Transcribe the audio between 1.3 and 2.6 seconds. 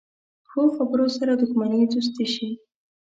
دښمني دوستي شي.